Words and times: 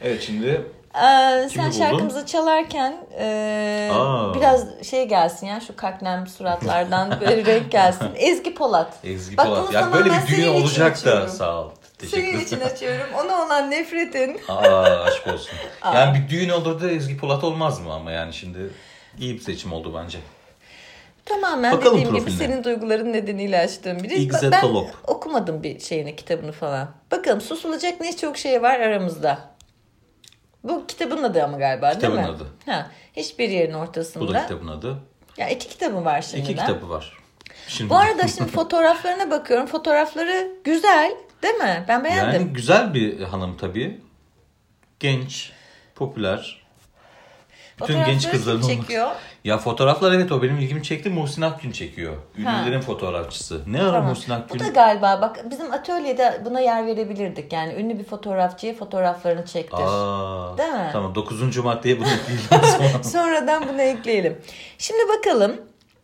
Evet 0.00 0.22
şimdi 0.22 0.66
Ee, 0.94 1.48
sen 1.48 1.58
buldun? 1.58 1.70
şarkımızı 1.78 2.26
çalarken 2.26 2.96
e, 3.18 3.90
Aa. 3.92 4.34
biraz 4.34 4.82
şey 4.82 5.08
gelsin 5.08 5.46
ya 5.46 5.60
şu 5.60 5.76
kaknem 5.76 6.26
suratlardan 6.26 7.20
böyle 7.20 7.44
renk 7.44 7.72
gelsin. 7.72 8.08
Ezgi 8.16 8.54
Polat. 8.54 8.92
Ezgi 9.04 9.36
Bak, 9.36 9.46
Polat. 9.46 9.72
Ya 9.72 9.92
böyle 9.92 10.10
bir 10.10 10.36
düğün 10.36 10.48
olacak 10.48 10.90
da 10.90 10.92
açıyorum. 11.10 11.28
sağ 11.28 11.60
ol. 11.60 11.70
Teşekkür 11.98 12.22
Senin 12.32 12.44
için 12.44 12.60
açıyorum. 12.60 13.06
Ona 13.14 13.44
olan 13.46 13.70
nefretin. 13.70 14.40
Aa 14.48 14.82
aşk 15.02 15.26
olsun. 15.26 15.52
Yani 15.84 16.18
bir 16.18 16.28
düğün 16.30 16.48
olur 16.48 16.80
da 16.80 16.90
Ezgi 16.90 17.16
Polat 17.16 17.44
olmaz 17.44 17.80
mı 17.80 17.92
ama 17.92 18.10
yani 18.12 18.32
şimdi 18.32 18.58
iyi 19.18 19.34
bir 19.34 19.40
seçim 19.40 19.72
oldu 19.72 19.94
bence. 20.04 20.18
Tamamen 21.24 21.72
Bakalım 21.72 21.96
dediğim 21.96 22.14
gibi 22.14 22.24
profiline. 22.24 22.46
senin 22.46 22.64
duyguların 22.64 23.12
nedeniyle 23.12 23.58
açtığım 23.60 24.02
biri. 24.02 24.14
İzzet 24.14 24.52
ben 24.52 24.64
okumadım 25.06 25.62
bir 25.62 25.80
şeyini, 25.80 26.16
kitabını 26.16 26.52
falan. 26.52 26.88
Bakalım 27.10 27.40
susulacak 27.40 28.00
ne 28.00 28.16
çok 28.16 28.36
şey 28.38 28.62
var 28.62 28.80
aramızda. 28.80 29.38
Bu 30.68 30.86
kitabın 30.86 31.22
adı 31.22 31.44
ama 31.44 31.58
galiba 31.58 31.90
Kitabın 31.92 32.16
değil 32.16 32.28
mi? 32.28 32.34
adı. 32.34 32.46
Ha, 32.66 32.90
hiçbir 33.16 33.48
yerin 33.48 33.74
Bu 33.74 33.78
ortasında. 33.78 34.34
da 34.34 34.42
kitabın 34.42 34.68
adı. 34.68 34.98
Ya 35.36 35.48
iki 35.48 35.68
kitabı 35.68 36.04
var 36.04 36.22
şimdi. 36.22 36.42
İki 36.42 36.56
kitabı 36.56 36.88
var. 36.88 37.12
Şimdi 37.68 37.90
Bu 37.90 37.96
arada 37.96 38.28
şimdi 38.28 38.50
fotoğraflarına 38.52 39.30
bakıyorum. 39.30 39.66
Fotoğrafları 39.66 40.48
güzel 40.64 41.14
değil 41.42 41.54
mi? 41.54 41.84
Ben 41.88 42.04
beğendim. 42.04 42.40
yani 42.40 42.52
güzel 42.52 42.94
bir 42.94 43.20
hanım 43.22 43.56
tabii. 43.56 44.00
Genç, 45.00 45.52
popüler. 45.94 46.65
Bütün 47.82 48.04
genç 48.04 48.30
kızların 48.30 48.62
çekiyor? 48.62 49.08
Ya 49.44 49.58
fotoğraflar 49.58 50.12
evet 50.12 50.32
o 50.32 50.42
benim 50.42 50.58
ilgimi 50.58 50.82
çekti. 50.82 51.10
Muhsin 51.10 51.42
Akgün 51.42 51.72
çekiyor. 51.72 52.14
Ünlülerin 52.38 52.80
fotoğrafçısı. 52.80 53.60
Ne 53.66 53.82
ara 53.82 53.92
Tamam. 53.92 54.08
Muhsin 54.08 54.32
Akgün? 54.32 54.60
Bu 54.60 54.64
da 54.64 54.68
galiba 54.68 55.18
bak 55.22 55.50
bizim 55.50 55.72
atölyede 55.72 56.42
buna 56.44 56.60
yer 56.60 56.86
verebilirdik. 56.86 57.52
Yani 57.52 57.74
ünlü 57.74 57.98
bir 57.98 58.04
fotoğrafçıya 58.04 58.74
fotoğraflarını 58.74 59.46
çektir. 59.46 59.78
Aa, 59.80 60.58
Değil 60.58 60.72
mi? 60.72 60.88
Tamam 60.92 61.14
9. 61.14 61.56
maddeye 61.56 61.98
bunu 62.00 62.08
ekleyelim. 62.08 63.02
Sonradan 63.04 63.68
bunu 63.68 63.82
ekleyelim. 63.82 64.38
Şimdi 64.78 65.00
bakalım. 65.18 65.56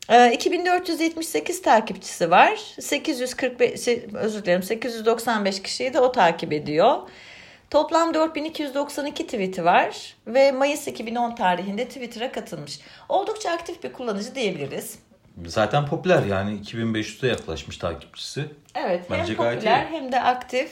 Ee, 0.08 0.32
2478 0.32 1.62
takipçisi 1.62 2.30
var. 2.30 2.56
845 2.80 3.80
şey, 3.84 4.06
özür 4.14 4.42
dilerim 4.44 4.62
895 4.62 5.62
kişiyi 5.62 5.94
de 5.94 6.00
o 6.00 6.12
takip 6.12 6.52
ediyor. 6.52 6.96
Toplam 7.72 8.14
4292 8.14 9.26
tweet'i 9.26 9.64
var 9.64 10.14
ve 10.26 10.52
Mayıs 10.52 10.88
2010 10.88 11.34
tarihinde 11.34 11.88
Twitter'a 11.88 12.32
katılmış. 12.32 12.80
Oldukça 13.08 13.50
aktif 13.50 13.82
bir 13.82 13.92
kullanıcı 13.92 14.34
diyebiliriz. 14.34 14.98
Zaten 15.46 15.86
popüler 15.86 16.22
yani 16.22 16.60
2500'e 16.60 17.28
yaklaşmış 17.28 17.76
takipçisi. 17.76 18.44
Evet 18.74 19.04
Bence 19.10 19.32
hem 19.32 19.36
gayet 19.36 19.54
popüler 19.54 19.86
hem 19.90 20.12
de 20.12 20.22
aktif. 20.22 20.70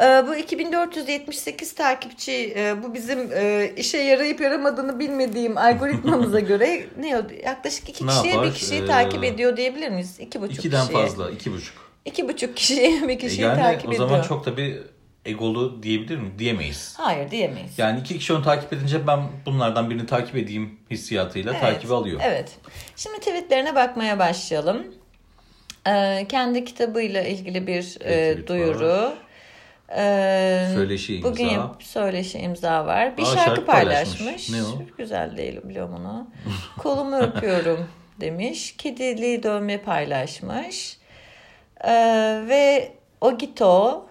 Ee, 0.00 0.22
bu 0.28 0.34
2478 0.34 1.74
takipçi 1.74 2.54
e, 2.56 2.82
bu 2.82 2.94
bizim 2.94 3.32
e, 3.34 3.72
işe 3.76 3.98
yarayıp 3.98 4.40
yaramadığını 4.40 4.98
bilmediğim 4.98 5.58
algoritmamıza 5.58 6.40
göre 6.50 6.86
ne 6.98 7.18
o, 7.18 7.22
yaklaşık 7.44 7.88
iki 7.88 8.06
kişiye 8.06 8.42
bir 8.42 8.54
kişiyi 8.54 8.82
Ee, 8.82 8.86
takip 8.86 9.24
ediyor 9.24 9.56
diyebilir 9.56 9.88
miyiz? 9.88 10.20
İki 10.20 10.40
buçuk 10.40 10.58
İkiden 10.58 10.86
kişiye. 10.86 11.02
fazla, 11.02 11.30
iki 11.30 11.52
buçuk. 11.52 11.90
İki 12.04 12.28
buçuk 12.28 12.56
kişiye 12.56 13.02
bir 13.02 13.08
E 13.08 13.18
kişiyi 13.18 13.40
yani 13.42 13.62
takip 13.62 13.88
o 13.88 13.92
ediyor. 13.92 14.08
zaman 14.08 14.22
çok 14.22 14.46
da 14.46 14.56
bir 14.56 14.78
egolu 15.24 15.82
diyebilir 15.82 16.16
mi? 16.18 16.38
Diyemeyiz. 16.38 16.94
Hayır 16.98 17.30
diyemeyiz. 17.30 17.78
Yani 17.78 18.00
iki 18.00 18.18
kişi 18.18 18.32
onu 18.32 18.42
takip 18.42 18.72
edince 18.72 19.06
ben 19.06 19.20
bunlardan 19.46 19.90
birini 19.90 20.06
takip 20.06 20.36
edeyim 20.36 20.78
hissiyatıyla 20.90 21.52
Evet, 21.52 21.60
takibi 21.62 21.94
alıyor. 21.94 22.20
Evet. 22.24 22.56
Şimdi 22.96 23.18
tweetlerine 23.18 23.74
bakmaya 23.74 24.18
başlayalım. 24.18 24.86
Ee, 25.86 26.26
kendi 26.28 26.64
kitabıyla 26.64 27.22
ilgili 27.22 27.66
bir 27.66 27.98
e, 28.04 28.46
duyuru. 28.46 29.12
Ee, 29.96 30.66
Söyleşi 30.74 31.14
imza. 31.16 31.28
Bugün 31.30 31.60
söyleşi 31.80 32.38
imza 32.38 32.86
var. 32.86 33.16
Bir 33.16 33.22
Aa, 33.22 33.26
şarkı, 33.26 33.40
şarkı 33.44 33.64
paylaşmış. 33.64 34.18
paylaşmış. 34.18 34.50
Ne 34.50 34.62
o? 34.62 34.82
Güzel 34.98 35.36
değil 35.36 35.60
biliyorum 35.64 35.94
onu. 35.94 36.30
Kolumu 36.78 37.16
öpüyorum 37.16 37.86
demiş. 38.20 38.74
Kedili 38.78 39.42
dövme 39.42 39.78
paylaşmış. 39.82 40.96
Ee, 41.84 41.92
ve 42.48 42.92
Ogito, 43.20 44.06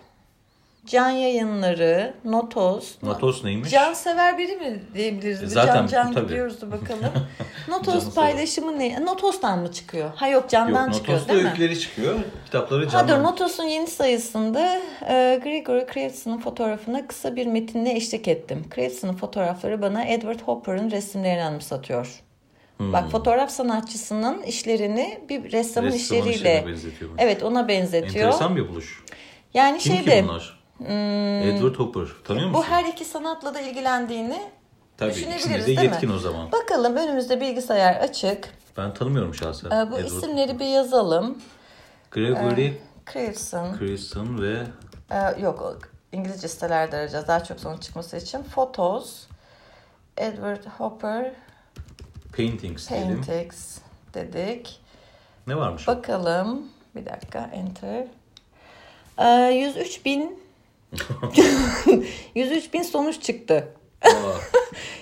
Can 0.86 1.10
Yayınları, 1.10 2.14
Notos. 2.26 2.96
Natos 3.04 3.44
neymiş? 3.44 3.72
Can 3.72 3.94
sever 3.94 4.38
biri 4.38 4.56
mi 4.56 4.84
diyebiliriz? 4.96 5.44
E, 5.44 5.48
zaten 5.48 5.74
can 5.74 5.88
can 5.88 6.14
tabii. 6.14 6.28
gidiyoruz 6.28 6.62
da 6.62 6.72
bakalım. 6.72 7.12
Notos 7.68 8.16
paylaşımı 8.16 8.80
ne? 8.80 9.06
Notos'tan 9.06 9.60
mı 9.60 9.72
çıkıyor? 9.72 10.10
Ha 10.16 10.28
yok 10.28 10.42
Yok 10.42 10.50
candan 10.50 10.92
çıkıyor 10.92 11.18
Notos'ta 11.18 11.34
değil 11.34 11.44
mi? 11.46 11.50
öyküleri 11.50 11.80
çıkıyor. 11.80 12.16
Kitapları 12.46 12.86
Ha 12.86 12.90
canlı. 12.90 13.08
dur 13.12 13.24
Notos'un 13.24 13.64
yeni 13.64 13.88
sayısında 13.88 14.82
e, 15.10 15.40
Gregory 15.44 15.86
Craveson'ın 15.94 16.38
fotoğrafına 16.38 17.08
kısa 17.08 17.36
bir 17.36 17.46
metinle 17.48 17.96
eşlik 17.96 18.28
ettim. 18.28 18.66
Craveson'ın 18.76 19.14
fotoğrafları 19.16 19.82
bana 19.82 20.04
Edward 20.04 20.40
Hopper'ın 20.40 20.92
resimlerini 20.92 21.44
anımsatıyor. 21.44 22.22
Hmm. 22.78 22.94
Bak 22.94 23.12
fotoğraf 23.12 23.52
sanatçısının 23.52 24.42
işlerini 24.44 25.20
bir 25.30 25.52
ressamın 25.52 25.88
Ressamın 25.88 25.92
işleriyle 25.92 26.66
evet 27.18 27.44
ona 27.44 27.68
benzetiyor. 27.68 28.26
Enteresan 28.26 28.56
bir 28.56 28.70
buluş. 28.70 29.04
Yani 29.54 29.78
Kim 29.78 29.94
şeyde 29.96 30.22
ki 30.22 30.24
bunlar? 30.28 30.59
Edward 30.86 31.76
Hopper. 31.76 32.08
Tanıyor 32.24 32.46
Hmm. 32.46 32.54
bu 32.54 32.58
musun? 32.58 32.72
her 32.72 32.86
iki 32.86 33.06
sanatla 33.06 33.54
da 33.54 33.62
ilgilendiğini 33.62 34.42
Tabii 34.98 35.12
düşünebiliriz, 35.14 35.64
de 35.64 35.66
değil 35.68 35.80
mi? 35.80 35.86
yetkin 35.86 36.10
o 36.14 36.18
zaman. 36.18 36.52
bakalım 36.52 36.96
önümüzde 36.96 37.42
bilgisayar 37.42 37.96
açık. 37.96 38.50
Ben 38.78 38.94
tanımıyorum 38.94 39.36
şahsen. 39.36 39.68
E, 39.70 39.92
bu 39.92 39.98
Edward 40.00 40.06
isimleri 40.06 40.60
bir 40.60 40.66
yazalım. 40.66 41.38
Gregory 42.12 42.74
Craveson. 43.14 43.78
Crason 43.80 44.42
ve 44.42 44.64
Ee, 45.12 45.42
yok 45.42 45.80
İngilizce 46.12 46.48
sitelerde 46.48 46.96
arayacağız 46.96 47.28
daha 47.28 47.44
çok 47.44 47.60
sonuç 47.60 47.84
çıkması 47.84 48.18
için. 48.18 48.44
Photos, 48.44 49.24
Edward 50.18 50.66
Hopper, 50.78 51.32
Paintings. 52.38 52.90
Paintings 52.90 53.78
dedik. 54.14 54.82
Ne 55.48 55.56
varmış? 55.58 55.88
Bakalım. 55.88 56.68
Bir 56.96 57.06
dakika 57.06 57.50
enter. 57.54 58.06
Ee, 59.18 59.54
103 59.54 60.06
bin 60.06 60.40
103 62.36 62.74
bin 62.74 62.82
sonuç 62.82 63.22
çıktı. 63.22 63.68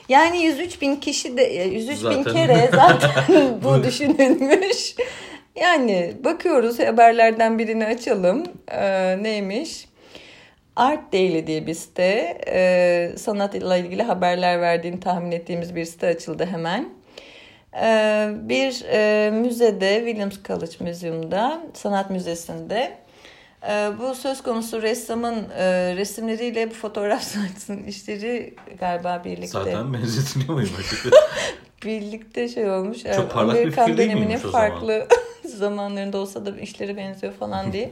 Yani 0.09 0.43
103 0.43 0.81
bin 0.81 0.95
kişi 0.95 1.37
de 1.37 1.43
103 1.43 1.89
bin 1.89 2.23
Zaten- 2.23 2.33
kere 2.33 2.69
zaten 2.75 3.23
bu 3.63 3.83
düşünülmüş. 3.83 4.95
Yani 5.55 6.13
bakıyoruz 6.23 6.79
haberlerden 6.79 7.59
birini 7.59 7.85
açalım. 7.85 8.43
Ee, 8.71 9.23
neymiş? 9.23 9.85
Art 10.75 11.13
Daily 11.13 11.47
diye 11.47 11.67
bir 11.67 11.73
site. 11.73 12.37
Ee, 12.47 13.11
sanatla 13.17 13.77
ilgili 13.77 14.03
haberler 14.03 14.61
verdiğini 14.61 14.99
tahmin 14.99 15.31
ettiğimiz 15.31 15.75
bir 15.75 15.85
site 15.85 16.07
açıldı 16.07 16.45
hemen. 16.45 16.89
Ee, 17.81 18.29
bir 18.33 18.85
e, 18.91 19.31
müzede, 19.31 19.95
Williams 20.05 20.35
College 20.47 20.75
Museum'da, 20.79 21.61
sanat 21.73 22.09
müzesinde 22.09 22.75
e, 22.79 22.97
bu 23.99 24.15
söz 24.15 24.43
konusu 24.43 24.81
ressamın 24.81 25.49
e, 25.57 25.95
resimleriyle 25.95 26.69
bu 26.69 26.73
fotoğraf 26.73 27.23
sanatçısının 27.33 27.83
işleri 27.83 28.55
galiba 28.79 29.21
birlikte 29.25 29.47
zaten 29.47 29.93
benzetiliyor 29.93 30.53
muyum 30.53 30.69
birlikte 31.85 32.47
şey 32.49 32.69
olmuş. 32.69 32.97
Çok 32.97 33.07
Evet, 33.13 33.31
parlak 33.33 33.55
bir 33.55 33.59
Amerikan 33.61 33.85
fikir 33.85 33.97
değil 33.97 34.09
döneminin 34.11 34.35
o 34.35 34.39
zaman? 34.39 34.51
farklı 34.51 35.07
zamanlarında 35.45 36.17
olsa 36.17 36.45
da 36.45 36.59
işleri 36.59 36.97
benziyor 36.97 37.33
falan 37.33 37.73
diye. 37.73 37.91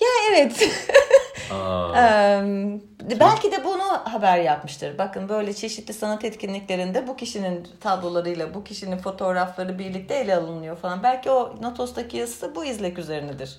ya 0.00 0.08
evet. 0.30 0.70
Aa, 1.52 1.92
Eee, 1.94 3.20
belki 3.20 3.52
de 3.52 3.64
bunu 3.64 3.82
haber 4.04 4.38
yapmıştır. 4.38 4.98
Bakın 4.98 5.28
böyle 5.28 5.52
çeşitli 5.54 5.94
sanat 5.94 6.24
etkinliklerinde 6.24 7.06
bu 7.06 7.16
kişinin 7.16 7.68
tablolarıyla 7.80 8.54
bu 8.54 8.64
kişinin 8.64 8.98
fotoğrafları 8.98 9.78
birlikte 9.78 10.14
ele 10.14 10.36
alınıyor 10.36 10.76
falan. 10.76 11.02
Belki 11.02 11.30
o 11.30 11.54
Notos'taki 11.62 12.16
yazısı 12.16 12.54
bu 12.54 12.64
izlek 12.64 12.98
üzerinedir. 12.98 13.58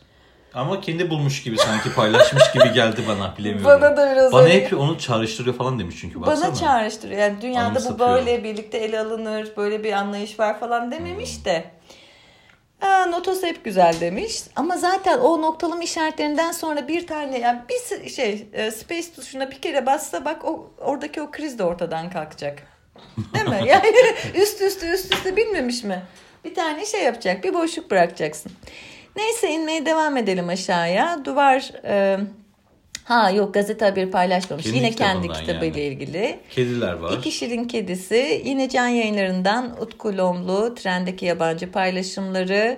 Ama 0.54 0.82
kendi 0.82 1.10
bulmuş 1.10 1.44
gibi 1.44 1.58
sanki 1.58 1.94
paylaşmış 1.94 2.52
gibi 2.52 2.74
geldi 2.74 3.02
bana 3.08 3.34
bilemiyorum. 3.38 3.82
Bana 3.82 3.98
da 3.98 4.12
biraz 4.12 4.32
Bana 4.32 4.42
öyle- 4.44 4.66
hep 4.66 4.74
onu 4.80 5.00
çağrıştırıyor 5.00 5.56
falan 5.56 5.80
demiş 5.80 5.96
çünkü 6.02 6.22
baksana. 6.22 6.48
Bana 6.48 6.56
çağrıştırıyor. 6.56 7.20
Yani 7.22 7.42
dünyada 7.42 7.80
bu 7.90 8.00
böyle 8.00 8.44
birlikte 8.44 8.78
ele 8.78 9.00
alınır, 9.00 9.48
böyle 9.58 9.84
bir 9.84 9.94
anlayış 9.94 10.40
var 10.40 10.60
falan 10.60 10.92
dememiş 10.92 11.46
de. 11.46 11.64
Aa, 12.82 13.06
notos 13.06 13.44
hep 13.44 13.64
güzel 13.66 13.96
demiş. 14.00 14.42
Ama 14.56 14.78
zaten 14.78 15.18
o 15.20 15.42
noktalama 15.42 15.84
işaretlerinden 15.84 16.52
sonra 16.52 16.88
bir 16.88 17.08
tane 17.08 17.40
yani 17.40 17.60
bir 17.70 18.10
şey 18.10 18.48
e, 18.54 18.72
space 18.72 19.12
tuşuna 19.16 19.52
bir 19.52 19.62
kere 19.62 19.86
bassa 19.86 20.26
bak 20.26 20.46
o 20.46 20.72
oradaki 20.78 21.22
o 21.22 21.32
kriz 21.32 21.60
de 21.60 21.64
ortadan 21.64 22.10
kalkacak. 22.10 22.64
Değil 23.34 23.50
mi? 23.50 23.62
Yani 23.68 23.88
üst 24.36 24.62
üste 24.62 24.88
üst 24.88 25.14
üste 25.14 25.36
bilmemiş 25.38 25.84
mi? 25.84 26.02
Bir 26.46 26.56
tane 26.56 26.86
şey 26.86 27.04
yapacak, 27.04 27.44
bir 27.44 27.54
boşluk 27.54 27.92
bırakacaksın. 27.92 28.52
Neyse 29.20 29.50
inmeye 29.52 29.86
devam 29.86 30.18
edelim 30.18 30.50
aşağıya. 30.50 31.26
Duvar 31.26 31.72
e, 31.86 32.18
ha 33.04 33.30
yok 33.32 33.54
gazete 33.54 33.86
haberi 33.86 34.12
paylaşmamış. 34.12 34.64
Kendi 34.66 34.78
Yine 34.78 34.92
kendi 34.92 35.28
kitabıyla 35.28 35.80
yani. 35.80 35.94
ilgili. 35.94 36.40
Kediler 36.50 36.94
var. 36.94 37.14
İki 37.18 37.32
Şirin 37.32 37.64
Kedisi 37.66 38.42
yine 38.46 38.70
can 38.70 38.88
yayınlarından 38.88 39.82
Utku 39.82 40.18
Lomlu 40.18 40.76
trendeki 40.76 41.26
yabancı 41.26 41.72
paylaşımları 41.72 42.78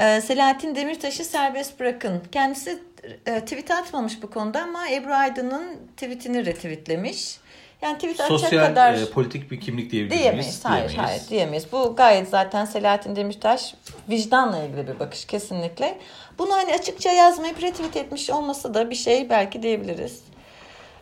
Ee, 0.00 0.20
Selahattin 0.20 0.74
Demirtaş'ı 0.74 1.24
serbest 1.24 1.80
bırakın. 1.80 2.22
Kendisi 2.32 2.78
e, 3.26 3.40
tweet 3.40 3.70
atmamış 3.70 4.22
bu 4.22 4.30
konuda 4.30 4.62
ama 4.62 4.90
Ebru 4.90 5.14
Aydın'ın 5.14 5.76
tweetini 5.96 6.46
retweetlemiş. 6.46 7.38
Yani 7.82 7.94
tweet 7.94 8.20
atacak 8.20 8.40
Sosyal 8.40 8.66
kadar 8.66 8.94
e, 8.94 9.06
politik 9.10 9.50
bir 9.50 9.60
kimlik 9.60 9.90
diyebilir 9.90 10.18
diyemeyiz. 10.18 10.46
miyiz? 10.46 10.60
Hayır, 10.64 10.94
hayır 10.94 11.22
diyemeyiz. 11.30 11.72
Bu 11.72 11.96
gayet 11.96 12.28
zaten 12.28 12.64
Selahattin 12.64 13.16
Demirtaş 13.16 13.74
vicdanla 14.08 14.62
ilgili 14.64 14.88
bir 14.88 14.98
bakış 15.00 15.24
kesinlikle. 15.24 15.98
Bunu 16.38 16.52
hani 16.52 16.74
açıkça 16.74 17.10
yazmayıp 17.10 17.62
retweet 17.62 17.96
etmiş 17.96 18.30
olması 18.30 18.74
da 18.74 18.90
bir 18.90 18.94
şey 18.94 19.30
belki 19.30 19.62
diyebiliriz. 19.62 20.20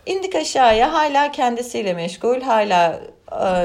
İndik 0.07 0.35
aşağıya 0.35 0.93
hala 0.93 1.33
kendisiyle 1.33 1.95
meşgul. 1.95 2.41
Hala 2.41 3.01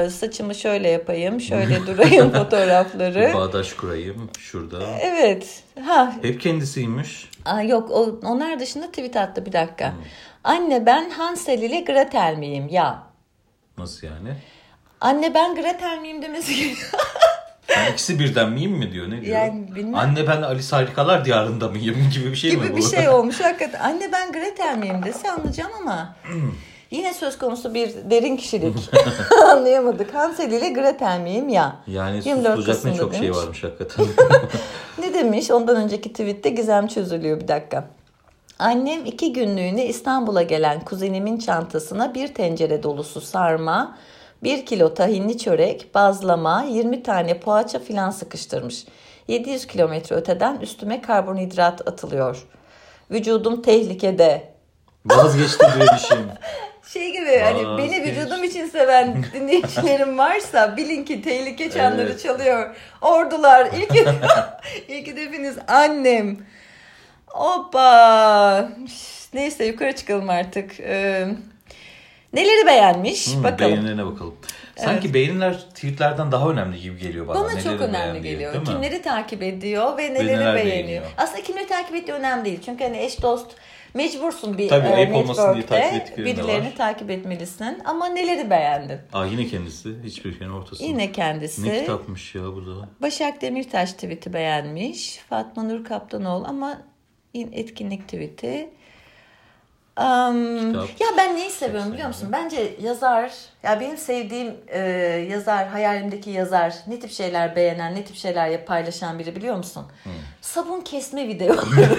e, 0.04 0.10
saçımı 0.10 0.54
şöyle 0.54 0.88
yapayım, 0.88 1.40
şöyle 1.40 1.86
durayım 1.86 2.32
fotoğrafları. 2.32 3.30
Bağdaş 3.34 3.72
kurayım 3.72 4.30
şurada. 4.38 4.82
Evet. 5.00 5.62
Ha, 5.86 6.12
Hep 6.22 6.40
kendisiymiş. 6.40 7.30
Aa, 7.44 7.62
yok 7.62 7.90
o, 7.90 8.20
onlar 8.24 8.60
dışında 8.60 8.86
tweet 8.86 9.16
attı 9.16 9.46
bir 9.46 9.52
dakika. 9.52 9.92
Anne 10.44 10.86
ben 10.86 11.10
Hansel 11.10 11.62
ile 11.62 11.80
Gretel 11.80 12.36
miyim? 12.38 12.68
Ya. 12.70 13.02
Nasıl 13.78 14.06
yani? 14.06 14.34
Anne 15.00 15.34
ben 15.34 15.54
Gretel 15.54 15.98
miyim 15.98 16.22
demesi 16.22 16.54
gerekiyor. 16.56 16.90
Yani 17.68 17.90
ikisi 17.92 18.18
birden 18.18 18.50
miyim 18.50 18.70
mi 18.72 18.92
diyor? 18.92 19.10
Ne 19.10 19.22
diyor? 19.22 19.36
Yani 19.36 19.74
bilmem. 19.74 19.94
Anne 19.94 20.26
ben 20.28 20.42
Alice 20.42 20.76
Harikalar 20.76 21.24
Diyarında 21.24 21.68
mıyım 21.68 21.96
gibi 22.14 22.30
bir 22.30 22.36
şey 22.36 22.56
mi 22.56 22.62
gibi 22.62 22.72
bu? 22.72 22.76
bir 22.76 22.82
şey 22.82 23.08
olmuş 23.08 23.40
hakikaten. 23.44 23.80
Anne 23.80 24.12
ben 24.12 24.32
Gretel 24.32 24.76
miyim 24.78 25.00
dese 25.04 25.30
anlayacağım 25.30 25.72
ama 25.80 26.16
yine 26.90 27.14
söz 27.14 27.38
konusu 27.38 27.74
bir 27.74 27.90
derin 28.10 28.36
kişilik. 28.36 28.76
Anlayamadık. 29.50 30.14
Hansel 30.14 30.52
ile 30.52 30.68
Gretel 30.68 31.20
miyim 31.20 31.48
ya? 31.48 31.76
Yani 31.86 32.20
24 32.24 32.56
susulacak 32.56 32.84
ne 32.84 32.96
çok 32.96 33.12
şey 33.14 33.22
demiş. 33.22 33.38
varmış 33.38 33.64
hakikaten. 33.64 34.06
Ne 34.98 35.14
demiş? 35.14 35.50
Ondan 35.50 35.76
önceki 35.76 36.12
tweette 36.12 36.50
gizem 36.50 36.86
çözülüyor 36.86 37.40
bir 37.40 37.48
dakika. 37.48 37.84
Annem 38.62 39.06
iki 39.06 39.32
günlüğüne 39.32 39.86
İstanbul'a 39.86 40.42
gelen 40.42 40.80
kuzenimin 40.80 41.38
çantasına 41.38 42.14
bir 42.14 42.34
tencere 42.34 42.82
dolusu 42.82 43.20
sarma, 43.20 43.96
bir 44.42 44.66
kilo 44.66 44.94
tahinli 44.94 45.38
çörek, 45.38 45.94
bazlama, 45.94 46.64
20 46.70 47.02
tane 47.02 47.40
poğaça 47.40 47.78
filan 47.78 48.10
sıkıştırmış. 48.10 48.84
700 49.28 49.66
kilometre 49.66 50.16
öteden 50.16 50.56
üstüme 50.60 51.02
karbonhidrat 51.02 51.88
atılıyor. 51.88 52.46
Vücudum 53.10 53.62
tehlikede. 53.62 54.52
Vazgeçtim 55.06 55.68
direnişim. 55.76 56.18
Şey 56.92 57.12
gibi 57.12 57.38
hani 57.38 57.66
Aa, 57.66 57.78
beni 57.78 58.04
geç. 58.04 58.16
vücudum 58.16 58.44
için 58.44 58.66
seven 58.66 59.24
dinleyicilerim 59.34 60.18
varsa 60.18 60.76
bilin 60.76 61.04
ki 61.04 61.22
tehlike 61.22 61.70
çanları 61.70 62.02
Evet. 62.10 62.22
çalıyor. 62.22 62.76
Ordular 63.00 63.68
ilk 63.76 63.92
ilk 64.88 65.06
hedefiniz 65.06 65.56
annem. 65.68 66.36
Hoppa. 67.32 68.68
Neyse 69.34 69.66
yukarı 69.66 69.96
çıkalım 69.96 70.30
artık. 70.30 70.80
Ee, 70.80 71.28
neleri 72.32 72.66
beğenmiş 72.66 73.34
Hmm, 73.34 73.44
bakalım. 73.44 73.72
Beğenilerine 73.72 74.06
bakalım. 74.06 74.34
Sanki 74.76 75.14
beğeniler 75.14 75.60
tweetlerden 75.60 76.32
daha 76.32 76.50
önemli 76.50 76.80
gibi 76.80 76.98
geliyor 76.98 77.28
bana. 77.28 77.38
Bana 77.40 77.48
Neleri 77.50 77.62
çok 77.64 77.80
önemli 77.80 78.22
geliyor. 78.22 78.52
değil 78.52 78.62
mi? 78.68 78.68
Kimleri 78.68 79.02
takip 79.02 79.42
ediyor 79.42 79.98
ve 79.98 80.02
neleri 80.14 80.26
neler 80.26 80.54
beğeniyor. 80.54 80.76
beğeniyor. 80.86 81.04
Aslında 81.16 81.42
kimleri 81.42 81.66
takip 81.66 81.94
ettiği 81.96 82.12
önemli 82.12 82.44
değil. 82.44 82.58
Çünkü 82.64 82.84
hani 82.84 82.98
eş 82.98 83.22
dost 83.22 83.50
mecbursun 83.94 84.58
bir 84.58 84.68
Tabii, 84.68 84.86
e, 84.88 84.96
network'te 85.12 85.66
takip 85.66 86.18
birilerini 86.18 86.66
var. 86.66 86.76
takip 86.76 87.10
etmelisin. 87.10 87.78
Ama 87.84 88.06
neleri 88.08 88.50
beğendin? 88.50 88.98
Aa 89.12 89.26
yine 89.26 89.46
kendisi. 89.46 89.88
Hiçbir 90.04 90.38
şeyin 90.38 90.50
ortasında. 90.52 90.88
Yine 90.88 91.12
kendisi. 91.12 91.68
Ne 91.68 91.80
kitapmış 91.80 92.34
ya 92.34 92.42
bu 92.42 92.66
da. 92.66 92.88
Başak 93.02 93.42
Demirtaş 93.42 93.92
tweet'i 93.92 94.32
beğenmiş. 94.32 95.16
Fatma 95.28 95.62
Nur 95.62 95.84
Kaptanoğlu 95.84 96.46
ama 96.48 96.82
etkinlik 97.34 98.08
tweet'i. 98.08 98.70
Kitap. 99.96 101.00
ya 101.00 101.06
ben 101.16 101.36
neyi 101.36 101.50
seviyorum 101.50 101.92
biliyor 101.92 102.08
musun? 102.08 102.28
Bence 102.32 102.76
yazar, 102.82 103.32
ya 103.62 103.80
benim 103.80 103.96
sevdiğim 103.96 104.54
e, 104.68 104.80
yazar, 105.30 105.68
hayalimdeki 105.68 106.30
yazar, 106.30 106.74
ne 106.86 107.00
tip 107.00 107.10
şeyler 107.10 107.56
beğenen, 107.56 107.94
ne 107.94 108.04
tip 108.04 108.16
şeyler 108.16 108.66
paylaşan 108.66 109.18
biri 109.18 109.36
biliyor 109.36 109.56
musun? 109.56 109.86
Sabun 110.40 110.80
kesme 110.80 111.28
videoları. 111.28 111.66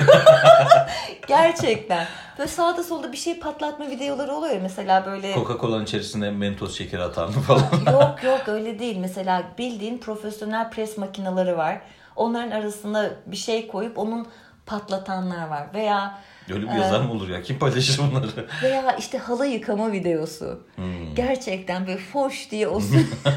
Gerçekten. 1.27 2.07
Böyle 2.37 2.49
sağda 2.49 2.83
solda 2.83 3.11
bir 3.11 3.17
şey 3.17 3.39
patlatma 3.39 3.87
videoları 3.87 4.33
oluyor 4.35 4.61
mesela 4.61 5.05
böyle. 5.05 5.33
Coca-Cola'nın 5.33 5.83
içerisine 5.83 6.31
mentos 6.31 6.77
şekeri 6.77 7.01
atan 7.01 7.31
falan. 7.31 7.69
yok 7.93 8.23
yok 8.23 8.41
öyle 8.47 8.79
değil. 8.79 8.97
Mesela 8.97 9.43
bildiğin 9.57 9.97
profesyonel 9.97 10.69
pres 10.69 10.97
makineleri 10.97 11.57
var. 11.57 11.81
Onların 12.15 12.51
arasına 12.51 13.09
bir 13.25 13.35
şey 13.37 13.67
koyup 13.67 13.97
onun 13.97 14.27
patlatanlar 14.65 15.47
var. 15.47 15.67
Veya 15.73 16.21
Öyle 16.49 16.67
bir 16.67 16.71
yazar 16.75 17.01
mı 17.01 17.11
olur 17.11 17.29
ya? 17.29 17.41
Kim 17.41 17.59
paylaşır 17.59 18.01
bunları? 18.11 18.27
veya 18.63 18.95
işte 18.95 19.17
halı 19.17 19.45
yıkama 19.47 19.91
videosu. 19.91 20.63
Hmm. 20.75 21.15
Gerçekten 21.15 21.87
böyle 21.87 21.97
foş 21.97 22.51
diye 22.51 22.67
o 22.67 22.81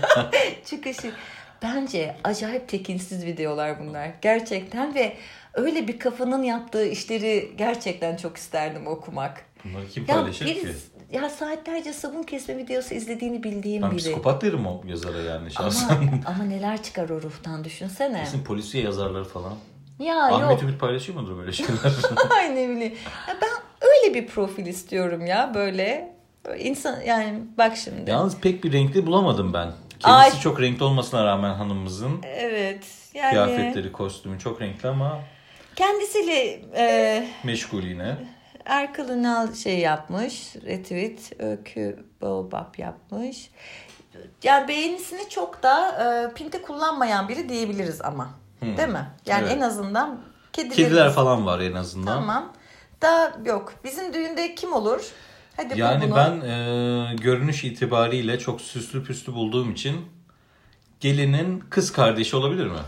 çıkışı. 0.67 1.12
Bence 1.62 2.17
acayip 2.25 2.69
tekinsiz 2.69 3.25
videolar 3.26 3.81
bunlar. 3.81 4.11
Gerçekten 4.23 4.94
ve 4.94 5.17
öyle 5.55 5.88
bir 5.88 5.99
kafanın 5.99 6.43
yaptığı 6.43 6.87
işleri 6.87 7.52
gerçekten 7.58 8.17
çok 8.17 8.37
isterdim 8.37 8.87
okumak. 8.87 9.44
Bunları 9.64 9.88
kim 9.88 10.05
Ya, 10.08 10.14
paylaşır 10.14 10.46
bir, 10.46 10.55
ki? 10.61 10.69
ya 11.12 11.31
saatlerce 11.31 11.93
sabun 11.93 12.23
kesme 12.23 12.56
videosu 12.56 12.94
izlediğini 12.94 13.43
bildiğim 13.43 13.82
Ben 13.82 13.90
biri. 13.90 13.99
psikopat 13.99 14.43
derim 14.43 14.67
o 14.67 14.82
yazara 14.87 15.19
yani 15.19 15.49
Ama, 15.56 15.70
şahsen. 15.70 16.23
ama 16.26 16.44
neler 16.44 16.82
çıkar 16.82 17.08
o 17.08 17.23
ruhtan 17.23 17.64
düşünsene. 17.64 18.19
Kesin 18.25 18.44
polisiye 18.44 18.84
yazarları 18.84 19.25
falan. 19.25 19.55
Ya 19.98 20.22
Ahmet 20.22 20.50
yok. 20.50 20.62
Ümit 20.62 20.81
paylaşıyor 20.81 21.20
mudur 21.20 21.38
böyle 21.38 21.52
şeyler? 21.52 21.75
Ne 22.54 22.69
bileyim. 22.69 22.94
Ya 23.28 23.37
ben 23.43 23.50
öyle 23.81 24.14
bir 24.14 24.26
profil 24.26 24.66
istiyorum 24.66 25.26
ya 25.26 25.52
böyle. 25.54 26.16
Böyle 26.46 26.64
İnsan 26.64 27.00
yani 27.00 27.43
bak 27.58 27.76
şimdi. 27.76 28.10
Yalnız 28.10 28.40
pek 28.40 28.64
bir 28.64 28.72
renkli 28.72 29.06
bulamadım 29.06 29.52
ben. 29.52 29.72
Kendisi 29.98 30.37
Ay. 30.37 30.40
çok 30.40 30.60
renkli 30.60 30.84
olmasına 30.84 31.25
rağmen 31.25 31.54
hanımımızın 31.54 32.20
Evet. 32.22 32.87
Yani 33.14 33.31
kıyafetleri, 33.31 33.93
kostümü 33.93 34.38
çok 34.38 34.60
renkli 34.62 34.88
ama 34.88 35.20
kendisiyle 35.76 36.60
e, 36.76 37.28
meşgul 37.44 37.82
yine. 37.82 38.16
Erkal 38.64 39.08
Ünal 39.08 39.54
şey 39.54 39.78
yapmış. 39.78 40.56
Retweet. 40.66 41.32
Öykü 41.38 42.04
Baobab 42.22 42.78
yapmış. 42.78 43.50
Yani 44.42 44.69
beğenisini 44.69 45.28
çok 45.28 45.62
da 45.62 45.90
e, 45.90 46.34
pinte 46.34 46.62
kullanmayan 46.62 47.28
biri 47.28 47.49
diyebiliriz 47.49 48.02
ama. 48.02 48.31
Değil 48.62 48.88
mi? 48.88 49.06
Yani 49.26 49.42
Evet. 49.46 49.56
en 49.56 49.60
azından 49.60 50.20
kedilerimiz. 50.52 50.76
Kediler 50.76 51.10
falan 51.12 51.46
var 51.46 51.60
en 51.60 51.72
azından. 51.74 52.14
Tamam. 52.20 52.52
Da 53.02 53.32
yok. 53.44 53.74
Bizim 53.84 54.14
düğünde 54.14 54.54
kim 54.54 54.72
olur? 54.72 55.10
Hadi 55.56 55.80
Yani 55.80 56.04
bunu. 56.04 56.16
ben 56.16 56.40
e, 56.40 57.14
görünüş 57.14 57.64
itibariyle 57.64 58.38
çok 58.38 58.60
süslü 58.60 59.04
püslü 59.04 59.34
bulduğum 59.34 59.72
için 59.72 60.06
gelinin 61.00 61.60
kız 61.70 61.92
kardeşi 61.92 62.36
olabilir 62.36 62.66
mi? 62.66 62.78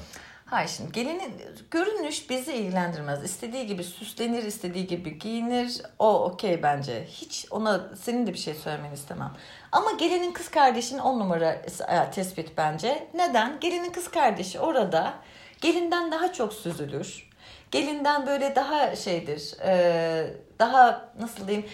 Hayır 0.46 0.68
şimdi 0.68 0.92
gelinin 0.92 1.34
görünüş 1.70 2.30
bizi 2.30 2.52
ilgilendirmez. 2.52 3.24
İstediği 3.24 3.66
gibi 3.66 3.84
süslenir, 3.84 4.42
istediği 4.42 4.86
gibi 4.86 5.18
giyinir. 5.18 5.72
O 5.98 6.24
okey 6.24 6.62
bence. 6.62 7.06
Hiç 7.10 7.46
ona 7.50 7.80
senin 8.00 8.26
de 8.26 8.32
bir 8.32 8.38
şey 8.38 8.54
söylemeni 8.54 8.94
istemem. 8.94 9.32
Ama 9.72 9.92
gelinin 9.92 10.32
kız 10.32 10.48
kardeşinin 10.50 10.98
on 11.00 11.18
numara 11.20 11.52
e, 11.52 12.10
tespit 12.14 12.50
bence. 12.56 13.08
Neden? 13.14 13.60
Gelinin 13.60 13.92
kız 13.92 14.10
kardeşi 14.10 14.60
orada 14.60 15.14
gelinden 15.60 16.12
daha 16.12 16.32
çok 16.32 16.52
süzülür. 16.52 17.28
Gelinden 17.70 18.26
böyle 18.26 18.54
daha 18.54 18.96
şeydir. 18.96 19.54
e, 19.64 20.34
daha 20.58 21.10
nasıl 21.20 21.48
diyeyim? 21.48 21.66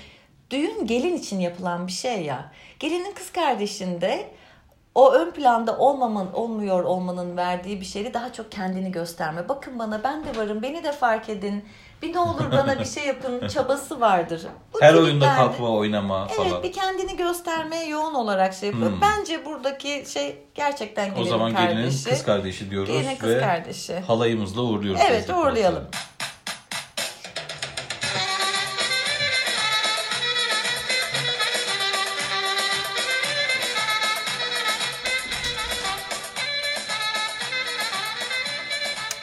Düğün 0.51 0.87
gelin 0.87 1.17
için 1.17 1.41
yapılan 1.41 1.87
bir 1.87 1.93
şey 1.93 2.23
ya. 2.23 2.53
Gelinin 2.79 3.13
kız 3.13 3.33
kardeşinde 3.33 4.31
o 4.95 5.13
ön 5.13 5.31
planda 5.31 5.79
olmaman, 5.79 6.35
olmuyor 6.35 6.85
olmanın 6.85 7.37
verdiği 7.37 7.81
bir 7.81 7.87
şeyle 7.87 8.15
daha 8.15 8.33
çok 8.33 8.53
kendini 8.53 8.93
gösterme. 8.93 9.49
Bakın 9.49 9.79
bana 9.79 10.05
ben 10.05 10.25
de 10.25 10.37
varım, 10.37 10.63
beni 10.63 10.85
de 10.85 10.93
fark 10.93 11.29
edin. 11.29 11.65
Bir 12.05 12.13
ne 12.15 12.19
olur 12.19 12.53
bana 12.53 12.79
bir 12.81 12.85
şey 12.85 13.07
yapın 13.07 13.49
çabası 13.55 14.01
vardır. 14.01 14.43
Bu 14.75 14.81
Her 14.81 14.95
oyunda 14.95 15.35
kalkma, 15.37 15.69
oynama 15.71 16.29
Evet 16.37 16.49
falan. 16.51 16.63
bir 16.63 16.73
kendini 16.73 17.17
göstermeye 17.17 17.87
yoğun 17.89 18.15
olarak 18.15 18.55
şey 18.55 18.69
yapıyor. 18.69 18.91
Hmm. 18.91 19.01
Bence 19.01 19.45
buradaki 19.45 20.05
şey 20.13 20.37
gerçekten 20.55 21.05
gelinin 21.07 21.23
O 21.23 21.25
zaman 21.29 21.53
kardeşi. 21.55 21.75
gelinin 21.75 21.91
kız 22.17 22.25
kardeşi 22.25 22.71
diyoruz 22.71 22.93
Gelinin 22.93 23.17
kız 23.17 23.29
ve 23.31 23.41
kardeşi. 23.41 23.99
halayımızla 24.01 24.63
uğurluyoruz. 24.63 25.01
Evet 25.09 25.31
uğurlayalım. 25.31 25.85
Partisi'ne. 25.85 26.15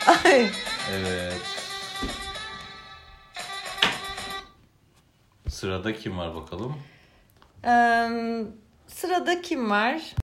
Ay. 0.08 0.50
Sırada 5.72 5.94
kim 5.94 6.18
var 6.18 6.36
bakalım? 6.36 6.76
Eee, 7.66 8.44
sırada 8.88 9.42
kim 9.42 9.70
var? 9.70 10.16